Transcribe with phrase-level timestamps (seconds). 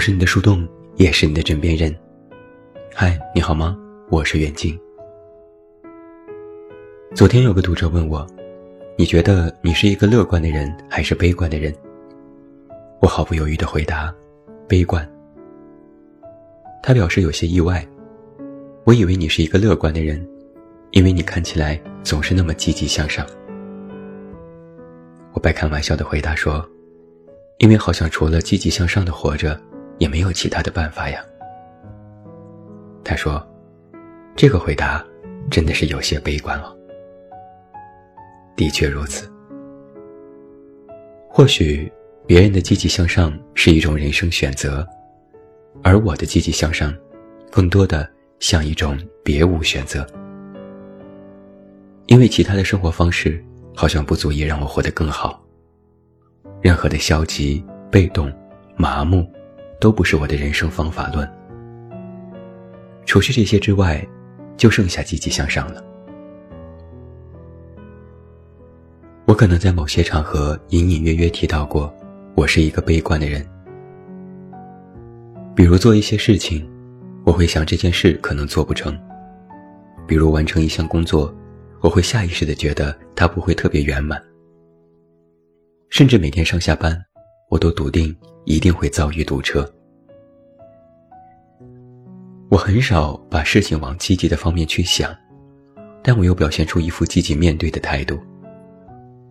[0.00, 1.94] 我是你的树洞，也是你的枕边人。
[2.94, 3.76] 嗨，你好吗？
[4.08, 4.74] 我是远近。
[7.14, 8.26] 昨天有个读者问我，
[8.96, 11.70] 你觉得你是一个乐观的人还是悲观的人？
[13.02, 14.10] 我毫不犹豫的回答，
[14.66, 15.06] 悲观。
[16.82, 17.86] 他表示有些意外，
[18.84, 20.26] 我以为你是一个乐观的人，
[20.92, 23.26] 因为你看起来总是那么积极向上。
[25.34, 26.66] 我半开玩笑的回答说。
[27.58, 29.60] 因为好像除了积极向上的活着，
[30.00, 31.24] 也没有其他的办法呀。
[33.04, 33.40] 他说
[34.34, 35.04] ：“这个回答
[35.50, 36.76] 真的是有些悲观了。”
[38.56, 39.30] 的确如此。
[41.28, 41.90] 或许
[42.26, 44.86] 别人的积极向上是一种人生选择，
[45.82, 46.94] 而我的积极向上，
[47.50, 50.06] 更多的像一种别无选择。
[52.06, 53.42] 因为其他的生活方式
[53.74, 55.40] 好像不足以让我活得更好。
[56.60, 58.30] 任何的消极、被动、
[58.76, 59.26] 麻木，
[59.80, 61.28] 都不是我的人生方法论。
[63.06, 64.06] 除去这些之外，
[64.56, 65.82] 就剩下积极向上了。
[69.24, 71.92] 我可能在某些场合隐隐约约提到过，
[72.34, 73.44] 我是一个悲观的人。
[75.54, 76.68] 比如做一些事情，
[77.24, 78.92] 我会想这件事可能做不成；
[80.06, 81.34] 比如完成一项工作，
[81.80, 84.20] 我会下意识的觉得它不会特别圆满。
[85.88, 86.96] 甚至每天上下班，
[87.50, 88.14] 我都笃定
[88.50, 89.70] 一定会遭遇堵车。
[92.48, 95.14] 我很少把事情往积极的方面去想，
[96.02, 98.18] 但我又表现出一副积极面对的态度。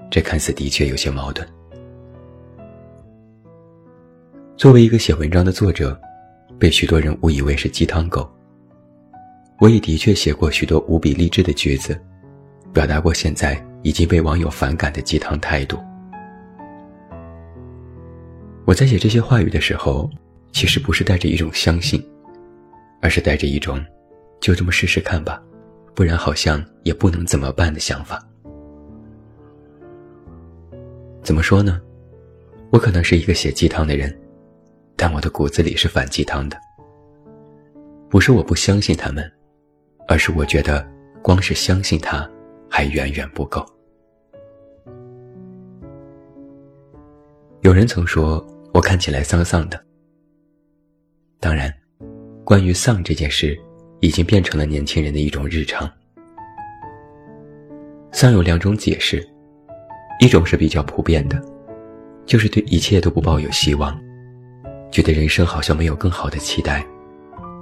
[0.10, 1.46] 这看似的确有些矛盾。
[4.56, 6.00] 作为一个写文章的作者，
[6.58, 8.30] 被许多人误以为是鸡汤狗。
[9.60, 12.00] 我也的确写过许多无比励志的句子，
[12.72, 15.78] 表达过现在已经被网友反感的鸡汤态度。
[18.70, 20.08] 我在写这些话语的时候，
[20.52, 22.00] 其实不是带着一种相信，
[23.02, 23.84] 而是带着一种
[24.40, 25.42] “就这么试试看吧，
[25.96, 28.24] 不然好像也不能怎么办”的想法。
[31.24, 31.82] 怎么说呢？
[32.70, 34.16] 我可能是一个写鸡汤的人，
[34.96, 36.56] 但我的骨子里是反鸡汤的。
[38.08, 39.28] 不是我不相信他们，
[40.08, 40.88] 而是我觉得
[41.24, 42.30] 光是相信他，
[42.70, 43.66] 还远远不够。
[47.62, 48.46] 有人曾说。
[48.74, 49.84] 我看起来丧丧的。
[51.40, 51.74] 当然，
[52.44, 53.58] 关于丧这件事，
[54.00, 55.90] 已经变成了年轻人的一种日常。
[58.12, 59.28] 丧有两种解释，
[60.20, 61.42] 一种是比较普遍的，
[62.26, 63.98] 就是对一切都不抱有希望，
[64.92, 66.86] 觉得人生好像没有更好的期待，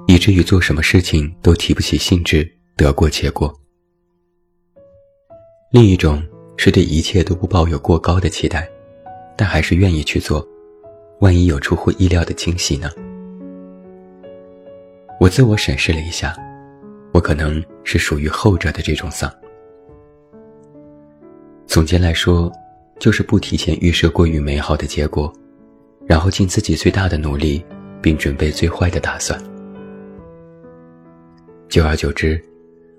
[0.07, 3.53] 以至于做什么事情都提不起兴致，得过且过。
[5.71, 6.23] 另一种
[6.55, 8.67] 是对一切都不抱有过高的期待，
[9.35, 10.47] 但还是愿意去做。
[11.19, 12.91] 万一有出乎意料的惊喜呢？
[15.19, 16.35] 我自我审视了一下，
[17.11, 19.31] 我可能是属于后者的这种丧。
[21.65, 22.51] 总结来说，
[22.99, 25.33] 就是不提前预设过于美好的结果，
[26.05, 27.65] 然后尽自己最大的努力，
[27.99, 29.41] 并准备最坏的打算。
[31.67, 32.39] 久而久之，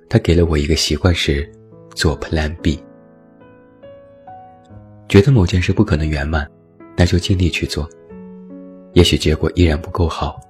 [0.08, 1.48] 他给了我一个习惯是
[1.94, 2.82] 做 Plan B。
[5.08, 6.50] 觉得某件事不可能圆满，
[6.96, 7.88] 那就尽力去做。
[8.94, 10.40] 也许结果依然不够好，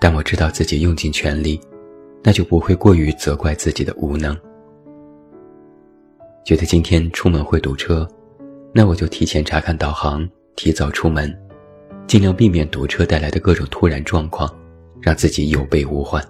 [0.00, 1.60] 但我知道自己用尽全力，
[2.22, 4.36] 那就不会过于责怪自己的无能。
[6.44, 8.06] 觉得今天出门会堵车，
[8.72, 11.34] 那我就提前查看导航，提早出门，
[12.06, 14.52] 尽量避免堵车带来的各种突然状况，
[15.00, 16.22] 让自己有备无患。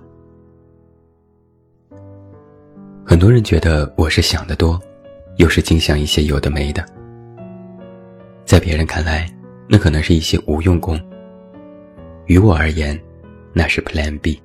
[3.04, 4.78] 很多人觉得我是想得多，
[5.36, 6.84] 又是净想一些有的没的，
[8.44, 9.26] 在别人看来，
[9.68, 11.00] 那可能是一些无用功。
[12.28, 12.98] 于我而言，
[13.54, 14.38] 那是 Plan B。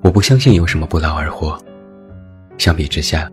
[0.00, 1.58] 我不相信有什么不劳而获。
[2.56, 3.28] 相比之下，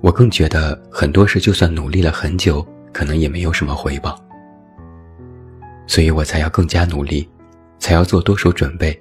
[0.00, 4.20] 我更觉得很多事就算努力了很久，可能也没有什么回报。
[5.86, 7.30] 所以我才要更加努力，
[7.78, 9.00] 才要做多手准备，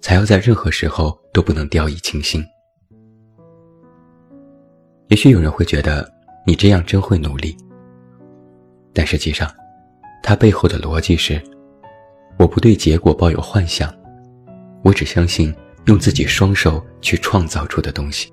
[0.00, 2.40] 才要在任何时候都不能掉以轻心。
[5.08, 6.08] 也许有人会觉得
[6.46, 7.56] 你这样真会努力，
[8.94, 9.50] 但实际上，
[10.22, 11.42] 它背后的逻辑是。
[12.38, 13.92] 我不对结果抱有幻想，
[14.82, 15.52] 我只相信
[15.86, 18.32] 用自己双手去创造出的东西，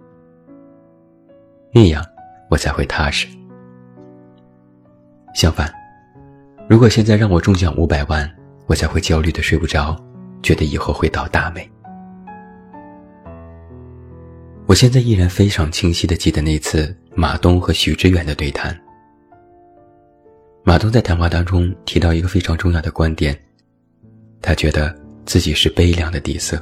[1.73, 2.05] 那样
[2.49, 3.27] 我才会踏实。
[5.33, 5.73] 相反，
[6.69, 8.31] 如果现在让我中奖五百万，
[8.67, 9.95] 我才会焦虑的睡不着，
[10.43, 11.67] 觉得以后会倒大霉。
[14.67, 18.79] 我现在依然非常清晰的记得那次马东和许知远的对谈。
[20.63, 23.35] 马东在谈话当中提到一个非常重要的观点。
[24.45, 24.95] 他觉得
[25.25, 26.61] 自己是悲凉的底色。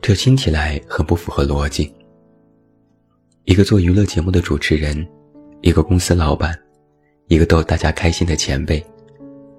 [0.00, 1.92] 这听起来很不符合逻辑。
[3.42, 5.04] 一个做娱乐节目的主持人，
[5.62, 6.56] 一个公司老板，
[7.26, 8.80] 一个逗大家开心的前辈，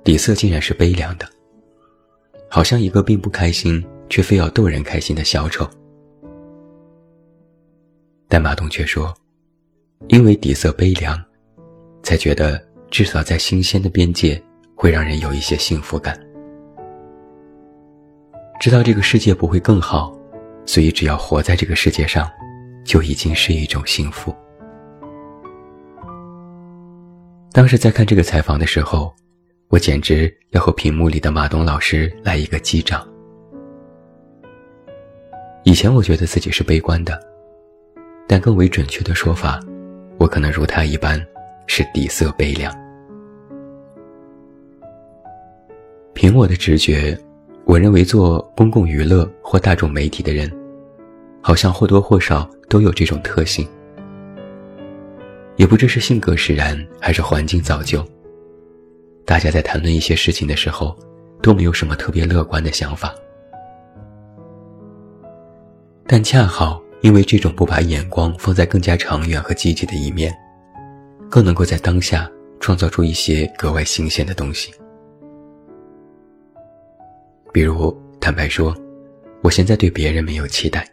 [0.06, 1.28] 底色竟然是悲凉的，
[2.50, 5.70] 好像一个并不开心却非要逗人开心的小丑。
[8.30, 9.14] 但马东却说，
[10.08, 11.22] 因为底色悲凉，
[12.04, 14.42] 才觉得至少在新鲜的边界
[14.82, 16.20] 会让人有一些幸福感。
[18.60, 20.12] 知道这个世界不会更好，
[20.66, 22.28] 所以只要活在这个世界上。
[22.84, 24.36] 就已经是一种幸福。
[27.52, 29.14] 当时在看这个采访的时候，
[29.68, 33.08] 我简直要和屏幕里的马东老师来一个击掌。
[35.64, 37.22] 以前我觉得自己是悲观的，
[38.28, 39.60] 但更为准确的说法，
[40.18, 41.24] 我可能如他一般，
[41.68, 42.81] 是底色悲凉。
[46.14, 47.18] 凭我的直觉，
[47.66, 50.52] 我认为做公共娱乐或大众媒体的人。
[51.44, 53.68] 好像或多或少都有这种特性，
[55.56, 58.06] 也不知是性格使然，还是环境造就。
[59.26, 60.96] 大家在谈论一些事情的时候，
[61.42, 63.12] 都没有什么特别乐观的想法。
[66.06, 70.32] 但恰好因为这种不把眼光放在更加长远和积极的一面，
[71.28, 72.30] 更能够在当下
[72.60, 74.72] 创造出一些格外新鲜的东西。
[77.52, 78.76] 比如，坦白说，
[79.42, 80.88] 我现在对别人没有期待。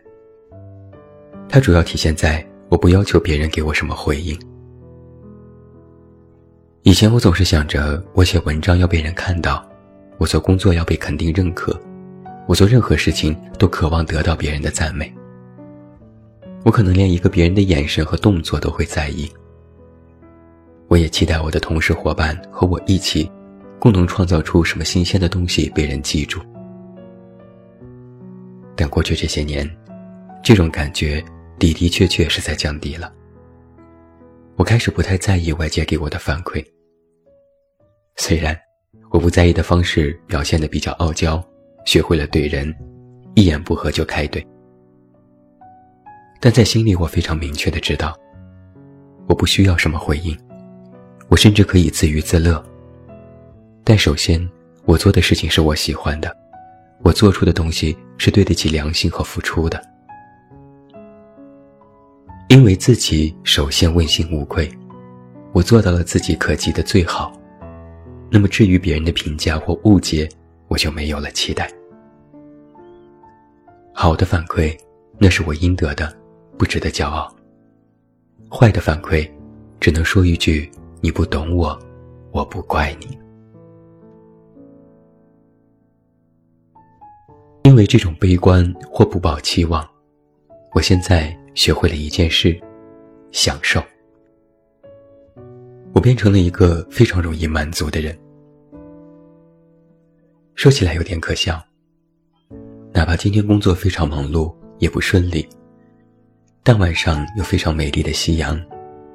[1.49, 4.39] 它主要体现在我不要求别人给我什么回应。
[6.83, 9.67] 以前我总是想着，我写文章要被人看到，
[10.19, 11.79] 我做工作要被肯定认可，
[12.47, 15.13] 我做任何事情都渴望得到别人的赞美。
[16.65, 19.31] 我可能连一个别人的眼神和动作都会在意。
[20.89, 23.31] 我也期待我的同事伙伴和我一起，
[23.79, 26.41] 共同创造出什么新鲜的东西被人记住。
[28.77, 29.69] 但过去这些年，
[30.43, 31.25] 这种感觉。
[31.61, 33.13] 的的确确是在降低了。
[34.55, 36.65] 我开始不太在意外界给我的反馈。
[38.15, 38.57] 虽然
[39.11, 41.45] 我不在意的方式表现的比较傲娇，
[41.85, 42.73] 学会了怼人，
[43.35, 44.41] 一言不合就开怼，
[46.41, 48.17] 但在心里我非常明确的知道，
[49.27, 50.39] 我不需要什么回应，
[51.29, 52.65] 我甚至可以自娱自乐。
[53.89, 54.39] 但首先，
[54.85, 56.31] 我做的事情是我喜欢的，
[57.01, 59.83] 我做出的东西是对得起良心和付出的。
[62.51, 64.71] 因为自己首先问心无愧，
[65.55, 67.33] 我做到了自己可及的最好。
[68.31, 70.29] 那么至于别人的评价或误解，
[70.69, 71.67] 我就没有了期待。
[73.95, 74.79] 好的反馈，
[75.17, 76.15] 那是我应得的，
[76.59, 77.27] 不值得骄傲；
[78.55, 79.27] 坏的反馈，
[79.81, 80.71] 只能说一句：
[81.01, 81.79] 你不懂我，
[82.33, 83.19] 我不怪你。
[87.79, 89.89] 为这种悲观或不抱期望，
[90.73, 91.35] 我现在。
[91.55, 92.57] 学会了一件事，
[93.33, 93.83] 享受。
[95.93, 98.17] 我变成了一个非常容易满足的人。
[100.55, 101.61] 说起来有点可笑，
[102.93, 105.49] 哪怕今天工作非常忙碌，也不顺利，
[106.63, 108.57] 但晚上有非常美丽的夕阳，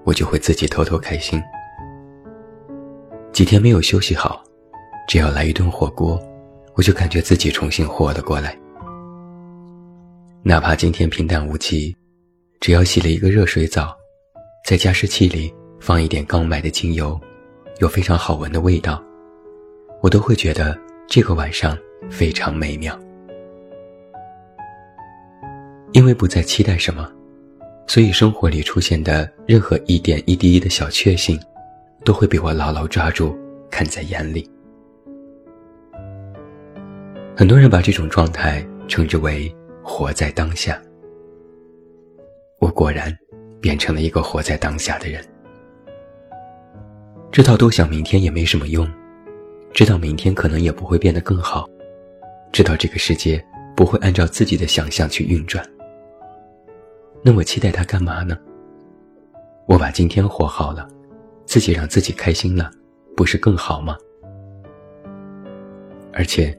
[0.04, 1.42] 我就会自己偷偷开心。
[3.32, 4.44] 几天没有休息好，
[5.08, 6.22] 只要来一顿火锅，
[6.76, 8.60] 我就感觉自己重新活了过来。
[10.46, 11.96] 哪怕今天平淡无奇。
[12.60, 13.96] 只要洗了一个热水澡，
[14.66, 17.18] 在加湿器里放一点刚买的精油，
[17.80, 19.02] 有非常好闻的味道，
[20.02, 21.78] 我都会觉得这个晚上
[22.10, 22.98] 非常美妙。
[25.94, 27.10] 因为不再期待什么，
[27.88, 31.40] 所以生活里出现的任何一点一滴的小确幸，
[32.04, 33.34] 都会被我牢牢抓住，
[33.72, 34.50] 看在眼里。
[37.34, 40.82] 很多人把这种状态称之为“活在当下”。
[42.60, 43.16] 我果然
[43.60, 45.24] 变成了一个活在当下的人。
[47.32, 48.88] 知道多想明天也没什么用，
[49.74, 51.68] 知道明天可能也不会变得更好，
[52.52, 53.44] 知道这个世界
[53.76, 55.68] 不会按照自己的想象去运转。
[57.24, 58.38] 那我期待它干嘛呢？
[59.66, 60.88] 我把今天活好了，
[61.46, 62.70] 自己让自己开心了，
[63.16, 63.98] 不是更好吗？
[66.14, 66.56] 而且，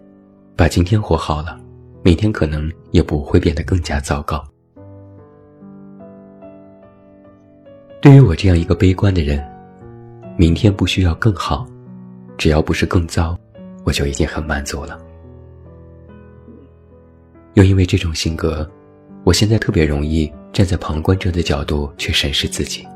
[0.57, 1.61] 把今天活好了，
[2.05, 4.45] 明天可能也不会变得更加糟糕。
[8.03, 9.43] 对于我这样一个悲观的人，
[10.37, 11.67] 明天不需要更好，
[12.37, 13.35] 只要不是更糟，
[13.85, 15.01] 我就已经很满足了。
[17.55, 18.71] 又因为这种性格，
[19.25, 22.87] 我现在特别容易站在旁观者的角度去审视自己，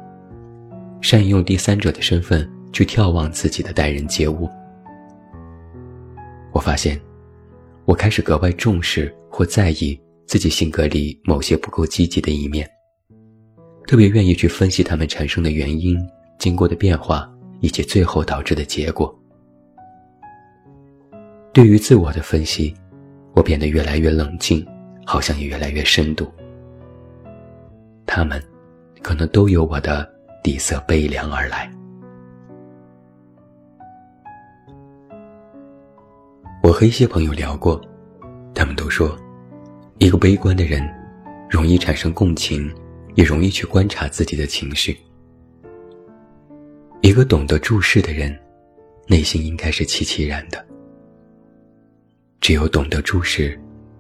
[1.01, 4.47] 善于用第三者的身份去眺望自己的待人接物。
[6.53, 7.01] 我发现，
[7.89, 12.69] 我开始格外重视或在意自己性格里某些不够积极的一面，
[13.87, 15.99] 特别愿意去分析他们产生的原因、
[16.39, 17.27] 经过的变化
[17.61, 19.19] 以及最后导致的结果。
[21.51, 22.75] 对于自我的分析，
[23.35, 24.63] 我变得越来越冷静，
[25.07, 26.31] 好像也越来越深度。
[28.05, 28.39] 他们，
[29.01, 30.07] 可能都由我的
[30.45, 31.73] 底色悲凉而来。
[36.63, 37.81] 我和一些朋友聊过，
[38.55, 39.17] 他们都说，
[39.99, 40.83] 一个悲观的人，
[41.49, 42.73] 容易产生共情，
[43.15, 44.99] 也容易去观察自己的情绪。
[47.01, 48.37] 一个懂得注视的人，
[49.07, 50.63] 内心应该是凄凄然的。
[52.41, 53.59] 只有懂得注视，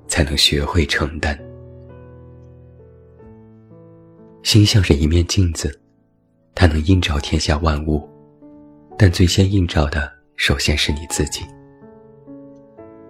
[0.08, 1.38] 才能学会承担。
[4.42, 5.80] 心像是一面镜子，
[6.54, 8.08] 它能映照天下万物，
[8.98, 11.42] 但最先映照的，首先是你自己。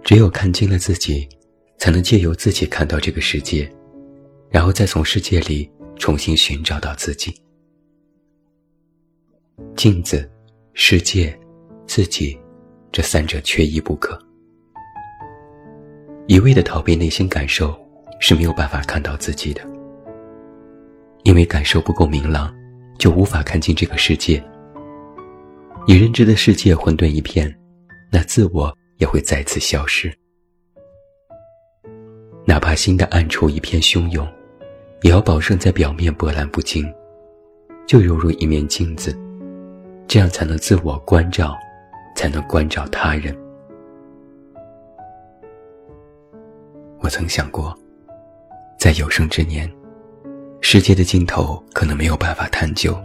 [0.03, 1.27] 只有看清了自己，
[1.77, 3.69] 才能借由自己看到这个世界，
[4.49, 7.33] 然后再从世界里重新寻找到自己。
[9.75, 10.29] 镜子、
[10.73, 11.37] 世界、
[11.85, 12.37] 自己，
[12.91, 14.17] 这三者缺一不可。
[16.27, 17.77] 一味的逃避内心感受，
[18.19, 19.61] 是没有办法看到自己的。
[21.23, 22.55] 因为感受不够明朗，
[22.97, 24.41] 就无法看清这个世界。
[25.87, 27.53] 你认知的世界混沌一片，
[28.11, 30.13] 那自我也会再次消失。
[32.45, 34.27] 哪怕心的暗处一片汹涌，
[35.01, 36.91] 也要保证在表面波澜不惊，
[37.87, 39.17] 就犹如一面镜子，
[40.07, 41.55] 这样才能自我关照，
[42.15, 43.35] 才能关照他人。
[47.01, 47.77] 我曾想过，
[48.77, 49.71] 在有生之年，
[50.59, 52.99] 世界的尽头可能没有办法探究，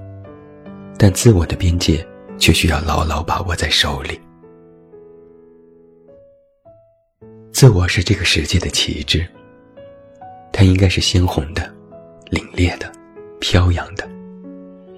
[0.98, 2.04] 但自我的边界
[2.38, 4.20] 却需要牢牢把握在手里。
[7.54, 9.24] 自我是这个世界的旗帜，
[10.52, 11.72] 它应该是鲜红的、
[12.28, 12.92] 凛冽的、
[13.38, 14.10] 飘扬的，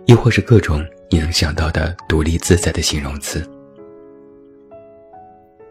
[0.06, 3.46] 亦或是各种你能想到的独立自在的形容词。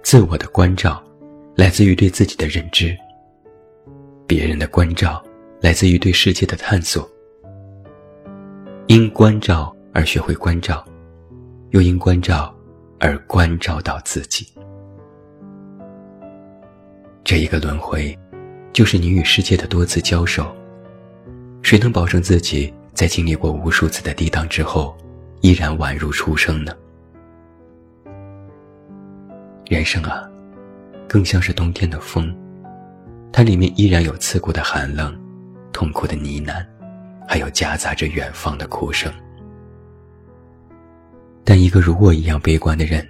[0.03, 1.03] 自我的关照，
[1.55, 2.95] 来自于对自己的认知。
[4.27, 5.21] 别人的关照
[5.61, 7.09] 来自于对世界的探索，
[8.85, 10.85] 因关照而学会关照，
[11.71, 12.55] 又因关照
[12.99, 14.47] 而关照到自己。
[17.25, 18.15] 这一个轮回，
[18.71, 20.55] 就是你与世界的多次交手。
[21.63, 24.95] 谁能保证自己在经历过无数次的抵挡之后，
[25.41, 26.71] 依然宛如初生呢？
[29.67, 30.29] 人生啊，
[31.09, 32.31] 更像是冬天的风。
[33.33, 35.19] 它里面依然有刺骨的寒冷，
[35.73, 36.63] 痛苦的呢喃，
[37.27, 39.11] 还有夹杂着远方的哭声。
[41.43, 43.03] 但一个如我一样悲观的人，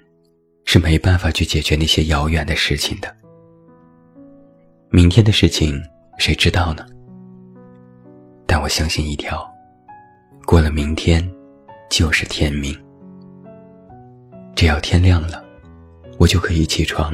[0.63, 3.13] 是没办法去解决那些遥远的事情的。
[4.96, 5.78] 明天的事情
[6.18, 6.86] 谁知道呢？
[8.46, 9.46] 但我相信一条：
[10.46, 11.22] 过了明天，
[11.90, 12.74] 就是天明。
[14.56, 15.44] 只要天亮了，
[16.18, 17.14] 我就可以起床，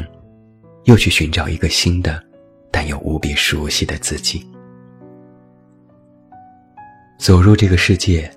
[0.83, 2.23] 又去寻找一个新的。
[2.69, 4.47] 但又无比熟悉的自己，
[7.17, 8.31] 走入这个世界，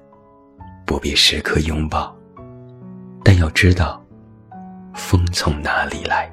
[0.87, 2.17] 不必时刻拥抱，
[3.23, 4.03] 但要知道，
[4.95, 6.33] 风从哪里来。